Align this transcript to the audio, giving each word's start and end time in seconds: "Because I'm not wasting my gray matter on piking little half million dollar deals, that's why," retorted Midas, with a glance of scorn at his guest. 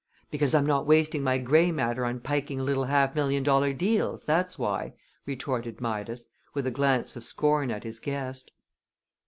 "Because 0.31 0.55
I'm 0.55 0.65
not 0.65 0.87
wasting 0.87 1.21
my 1.21 1.37
gray 1.37 1.71
matter 1.71 2.05
on 2.05 2.21
piking 2.21 2.57
little 2.57 2.85
half 2.85 3.13
million 3.13 3.43
dollar 3.43 3.71
deals, 3.71 4.23
that's 4.23 4.57
why," 4.57 4.93
retorted 5.27 5.79
Midas, 5.79 6.25
with 6.55 6.65
a 6.65 6.71
glance 6.71 7.15
of 7.15 7.23
scorn 7.23 7.69
at 7.69 7.83
his 7.83 7.99
guest. 7.99 8.49